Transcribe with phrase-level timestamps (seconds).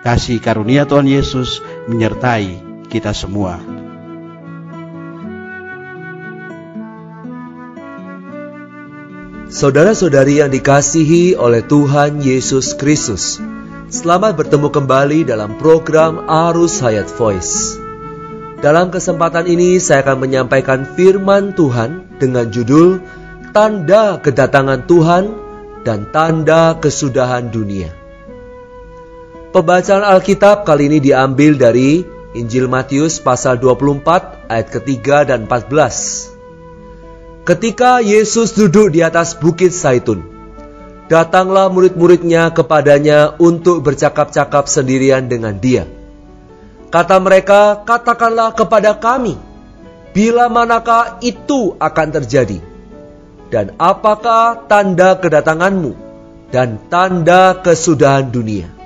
[0.00, 2.56] Kasih karunia Tuhan Yesus menyertai
[2.88, 3.60] kita semua.
[9.52, 13.44] Saudara-saudari yang dikasihi oleh Tuhan Yesus Kristus,
[13.92, 17.76] selamat bertemu kembali dalam program Arus Hayat Voice.
[18.64, 23.04] Dalam kesempatan ini saya akan menyampaikan firman Tuhan dengan judul
[23.52, 25.24] Tanda Kedatangan Tuhan
[25.84, 27.99] dan Tanda Kesudahan Dunia.
[29.50, 32.06] Pembacaan Alkitab kali ini diambil dari
[32.38, 37.42] Injil Matius pasal 24 ayat ketiga dan 14.
[37.42, 40.22] Ketika Yesus duduk di atas bukit Saitun,
[41.10, 45.82] datanglah murid-muridnya kepadanya untuk bercakap-cakap sendirian dengan dia.
[46.94, 49.34] Kata mereka, katakanlah kepada kami,
[50.14, 52.62] bila manakah itu akan terjadi?
[53.50, 55.98] Dan apakah tanda kedatanganmu
[56.54, 58.79] dan tanda kesudahan dunia?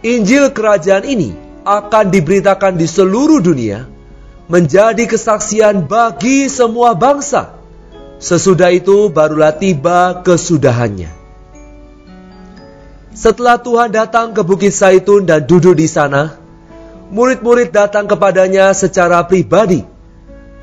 [0.00, 3.84] Injil kerajaan ini akan diberitakan di seluruh dunia,
[4.48, 7.52] menjadi kesaksian bagi semua bangsa.
[8.16, 11.12] Sesudah itu barulah tiba kesudahannya.
[13.12, 16.32] Setelah Tuhan datang ke Bukit Saitun dan duduk di sana,
[17.12, 19.84] murid-murid datang kepadanya secara pribadi,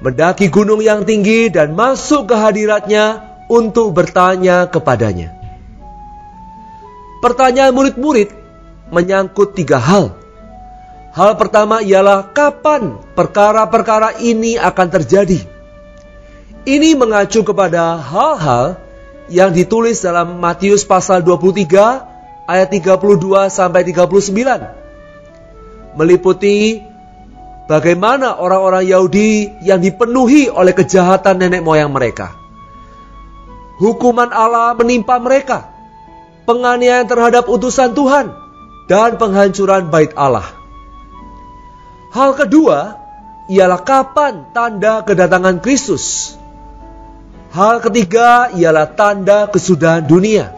[0.01, 5.37] mendaki gunung yang tinggi dan masuk ke hadiratnya untuk bertanya kepadanya.
[7.21, 8.36] Pertanyaan murid-murid
[8.91, 10.13] menyangkut tiga hal.
[11.17, 15.41] Hal pertama ialah kapan perkara-perkara ini akan terjadi.
[16.67, 18.77] Ini mengacu kepada hal-hal
[19.31, 25.97] yang ditulis dalam Matius pasal 23 ayat 32 sampai 39.
[25.97, 26.85] Meliputi
[27.65, 32.37] bagaimana orang-orang Yahudi yang dipenuhi oleh kejahatan nenek moyang mereka.
[33.81, 35.65] Hukuman Allah menimpa mereka.
[36.45, 38.46] Penganiayaan terhadap utusan Tuhan
[38.87, 40.47] dan penghancuran bait Allah.
[42.15, 42.97] Hal kedua
[43.51, 46.35] ialah kapan tanda kedatangan Kristus.
[47.51, 50.51] Hal ketiga ialah tanda kesudahan dunia,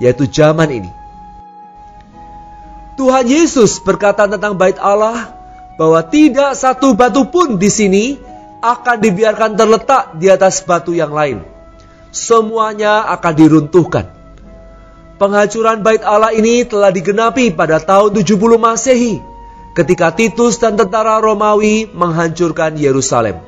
[0.00, 0.90] yaitu zaman ini.
[2.96, 5.32] Tuhan Yesus berkata tentang bait Allah
[5.80, 8.04] bahwa tidak satu batu pun di sini
[8.60, 11.42] akan dibiarkan terletak di atas batu yang lain.
[12.12, 14.21] Semuanya akan diruntuhkan.
[15.22, 19.22] Penghancuran bait Allah ini telah digenapi pada tahun 70 Masehi
[19.70, 23.38] ketika Titus dan tentara Romawi menghancurkan Yerusalem.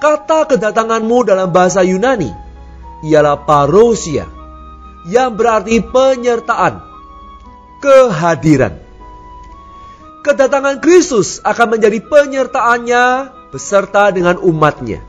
[0.00, 2.32] Kata kedatanganmu dalam bahasa Yunani
[3.04, 4.24] ialah parousia
[5.12, 6.80] yang berarti penyertaan,
[7.84, 8.80] kehadiran.
[10.24, 13.04] Kedatangan Kristus akan menjadi penyertaannya
[13.52, 15.04] beserta dengan umatnya.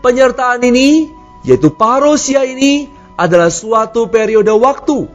[0.00, 1.12] Penyertaan ini,
[1.44, 5.08] yaitu parousia ini, adalah suatu periode waktu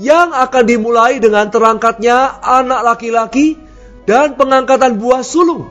[0.00, 3.60] yang akan dimulai dengan terangkatnya anak laki-laki
[4.04, 5.70] dan pengangkatan buah sulung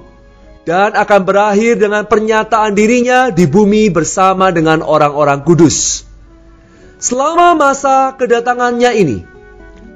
[0.64, 6.08] dan akan berakhir dengan pernyataan dirinya di bumi bersama dengan orang-orang kudus.
[7.04, 9.18] Selama masa kedatangannya ini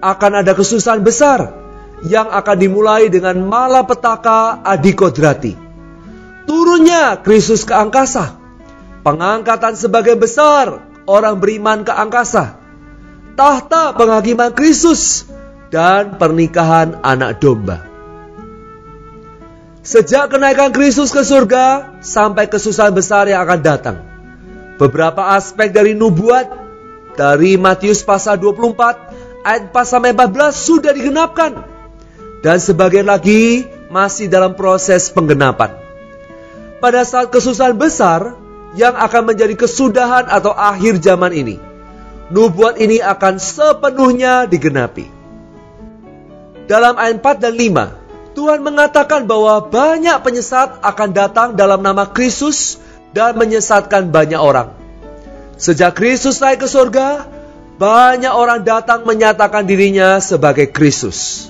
[0.03, 1.55] akan ada kesusahan besar
[2.03, 5.55] yang akan dimulai dengan malapetaka adikodrati.
[6.43, 8.35] Turunnya Kristus ke angkasa,
[9.07, 12.59] pengangkatan sebagai besar orang beriman ke angkasa,
[13.39, 15.25] tahta penghakiman Kristus,
[15.71, 17.83] dan pernikahan anak domba.
[19.87, 23.97] Sejak kenaikan Kristus ke surga sampai kesusahan besar yang akan datang.
[24.75, 26.51] Beberapa aspek dari nubuat
[27.15, 31.63] dari Matius pasal 24 ayat 4 sampai 14 sudah digenapkan.
[32.43, 35.73] Dan sebagian lagi masih dalam proses penggenapan.
[36.77, 38.37] Pada saat kesusahan besar
[38.75, 41.55] yang akan menjadi kesudahan atau akhir zaman ini
[42.27, 45.07] nubuat ini akan sepenuhnya digenapi.
[46.67, 52.75] Dalam ayat 4 dan 5, Tuhan mengatakan bahwa banyak penyesat akan datang dalam nama Kristus
[53.15, 54.75] dan menyesatkan banyak orang.
[55.57, 57.25] Sejak Kristus naik ke surga,
[57.79, 61.49] banyak orang datang menyatakan dirinya sebagai Kristus.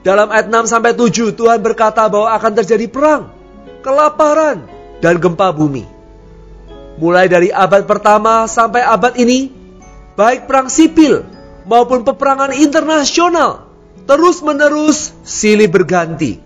[0.00, 3.28] Dalam ayat 6 sampai 7 Tuhan berkata bahwa akan terjadi perang,
[3.84, 4.64] kelaparan,
[5.04, 5.99] dan gempa bumi.
[7.00, 9.48] Mulai dari abad pertama sampai abad ini,
[10.20, 11.24] baik perang sipil
[11.64, 13.64] maupun peperangan internasional
[14.04, 16.36] terus-menerus silih berganti.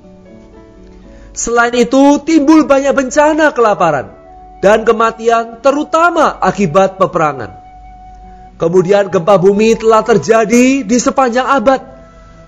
[1.34, 4.14] Selain itu, timbul banyak bencana kelaparan
[4.62, 7.50] dan kematian terutama akibat peperangan.
[8.54, 11.82] Kemudian gempa bumi telah terjadi di sepanjang abad.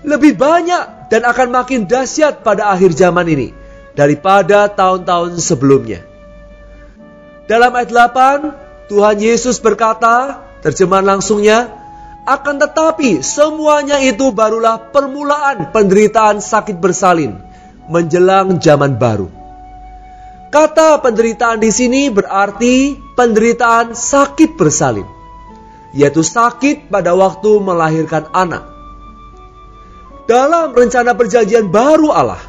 [0.07, 3.51] Lebih banyak dan akan makin dahsyat pada akhir zaman ini
[3.91, 6.16] daripada tahun-tahun sebelumnya.
[7.47, 11.71] Dalam ayat 8, Tuhan Yesus berkata, terjemahan langsungnya,
[12.27, 17.39] akan tetapi semuanya itu barulah permulaan penderitaan sakit bersalin
[17.87, 19.31] menjelang zaman baru.
[20.51, 25.07] Kata penderitaan di sini berarti penderitaan sakit bersalin,
[25.95, 28.67] yaitu sakit pada waktu melahirkan anak.
[30.27, 32.43] Dalam rencana perjanjian baru Allah,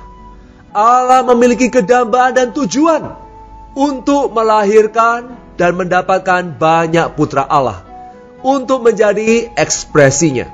[0.75, 3.28] Allah memiliki kedambaan dan tujuan
[3.77, 7.83] untuk melahirkan dan mendapatkan banyak putra Allah
[8.41, 10.47] untuk menjadi ekspresinya.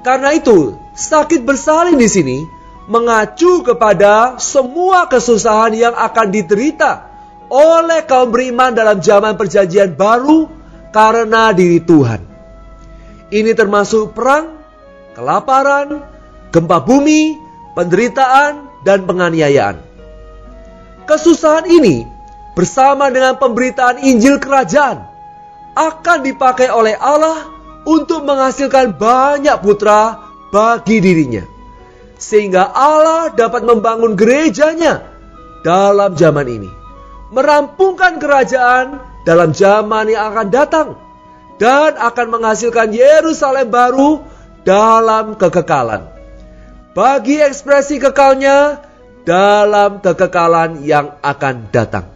[0.00, 2.38] Karena itu, sakit bersalin di sini
[2.90, 7.06] mengacu kepada semua kesusahan yang akan diterita
[7.50, 10.50] oleh kaum beriman dalam zaman perjanjian baru
[10.90, 12.22] karena diri Tuhan.
[13.30, 14.58] Ini termasuk perang,
[15.14, 16.02] kelaparan,
[16.50, 17.38] gempa bumi,
[17.78, 19.89] penderitaan, dan penganiayaan.
[21.10, 22.06] Kesusahan ini
[22.54, 25.10] bersama dengan pemberitaan Injil Kerajaan
[25.74, 27.50] akan dipakai oleh Allah
[27.82, 30.22] untuk menghasilkan banyak putra
[30.54, 31.42] bagi dirinya
[32.14, 35.02] sehingga Allah dapat membangun gerejanya
[35.66, 36.70] dalam zaman ini,
[37.32, 40.88] merampungkan kerajaan dalam zaman yang akan datang,
[41.56, 44.20] dan akan menghasilkan Yerusalem baru
[44.68, 46.12] dalam kekekalan.
[46.92, 48.84] Bagi ekspresi kekalnya
[49.24, 52.06] dalam kekekalan yang akan datang.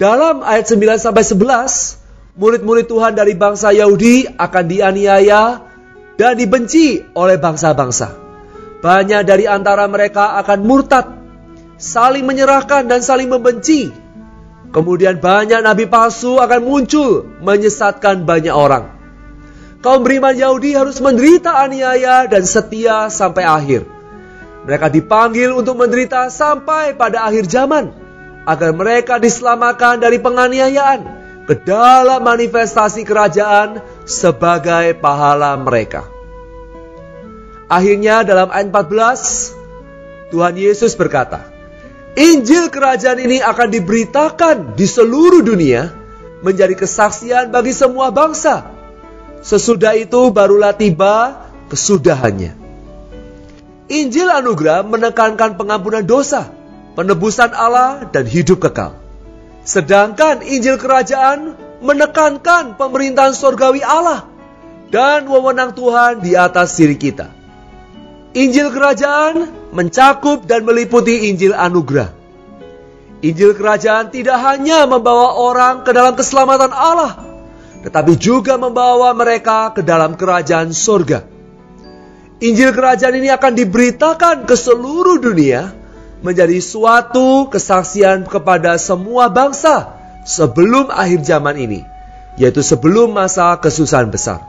[0.00, 5.62] Dalam ayat 9 sampai 11, murid-murid Tuhan dari bangsa Yahudi akan dianiaya
[6.18, 8.18] dan dibenci oleh bangsa-bangsa.
[8.82, 11.06] Banyak dari antara mereka akan murtad,
[11.78, 13.94] saling menyerahkan dan saling membenci.
[14.72, 18.88] Kemudian banyak nabi palsu akan muncul menyesatkan banyak orang.
[19.84, 23.91] Kaum beriman Yahudi harus menderita aniaya dan setia sampai akhir.
[24.62, 27.90] Mereka dipanggil untuk menderita sampai pada akhir zaman
[28.46, 31.00] agar mereka diselamatkan dari penganiayaan
[31.46, 36.06] ke dalam manifestasi kerajaan sebagai pahala mereka.
[37.66, 41.50] Akhirnya dalam ayat 14 Tuhan Yesus berkata,
[42.14, 45.90] Injil kerajaan ini akan diberitakan di seluruh dunia
[46.44, 48.68] menjadi kesaksian bagi semua bangsa.
[49.42, 52.61] Sesudah itu barulah tiba kesudahannya.
[53.92, 56.48] Injil anugerah menekankan pengampunan dosa,
[56.96, 58.96] penebusan Allah dan hidup kekal.
[59.68, 61.52] Sedangkan Injil kerajaan
[61.84, 64.24] menekankan pemerintahan sorgawi Allah
[64.88, 67.28] dan wewenang Tuhan di atas diri kita.
[68.32, 72.16] Injil kerajaan mencakup dan meliputi Injil anugerah.
[73.20, 77.20] Injil kerajaan tidak hanya membawa orang ke dalam keselamatan Allah,
[77.84, 81.31] tetapi juga membawa mereka ke dalam kerajaan sorga.
[82.42, 85.70] Injil kerajaan ini akan diberitakan ke seluruh dunia
[86.26, 89.94] menjadi suatu kesaksian kepada semua bangsa
[90.26, 91.86] sebelum akhir zaman ini,
[92.34, 94.42] yaitu sebelum masa kesusahan besar.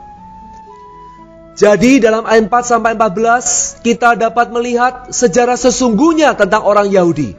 [1.54, 7.38] Jadi dalam ayat 4 sampai 14 kita dapat melihat sejarah sesungguhnya tentang orang Yahudi.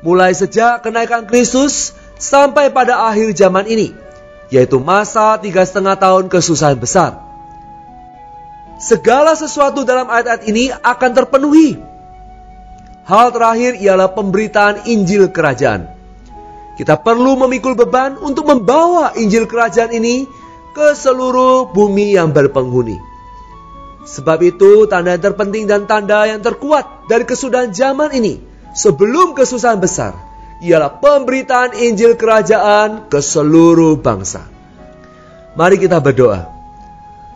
[0.00, 3.92] Mulai sejak kenaikan Kristus sampai pada akhir zaman ini,
[4.48, 7.29] yaitu masa tiga setengah tahun kesusahan besar.
[8.80, 11.76] Segala sesuatu dalam ayat-ayat ini akan terpenuhi.
[13.04, 15.84] Hal terakhir ialah pemberitaan Injil Kerajaan.
[16.80, 20.24] Kita perlu memikul beban untuk membawa Injil Kerajaan ini
[20.72, 22.96] ke seluruh bumi yang berpenghuni.
[24.08, 28.40] Sebab itu, tanda yang terpenting dan tanda yang terkuat dari kesudahan zaman ini
[28.72, 30.16] sebelum kesusahan besar
[30.64, 34.48] ialah pemberitaan Injil Kerajaan ke seluruh bangsa.
[35.52, 36.59] Mari kita berdoa.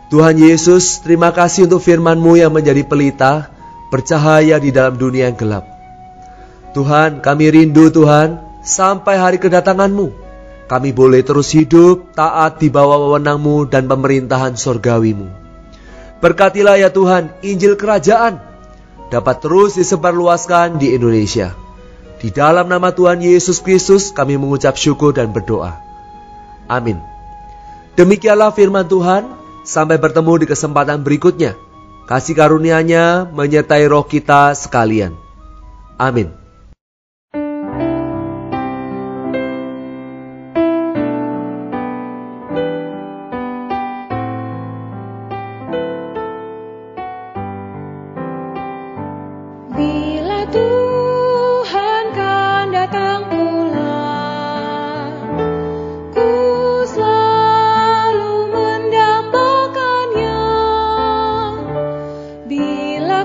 [0.05, 3.49] Tuhan Yesus, terima kasih untuk firman-Mu yang menjadi pelita,
[3.89, 5.65] bercahaya di dalam dunia yang gelap.
[6.77, 10.13] Tuhan, kami rindu Tuhan sampai hari kedatanganmu.
[10.65, 15.29] Kami boleh terus hidup taat di bawah wewenangmu dan pemerintahan sorgawimu.
[16.21, 18.41] Berkatilah ya Tuhan Injil Kerajaan
[19.13, 21.53] dapat terus disebarluaskan di Indonesia.
[22.17, 25.77] Di dalam nama Tuhan Yesus Kristus kami mengucap syukur dan berdoa.
[26.65, 26.97] Amin.
[27.93, 29.44] Demikianlah firman Tuhan.
[29.65, 31.57] Sampai bertemu di kesempatan berikutnya.
[32.05, 35.17] Kasih karunia-Nya menyertai roh kita sekalian.
[35.97, 36.44] Amin.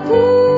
[0.09, 0.50] cool.